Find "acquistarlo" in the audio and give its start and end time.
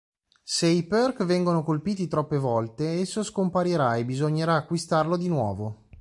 4.55-5.15